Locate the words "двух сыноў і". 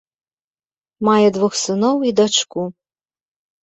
1.37-2.19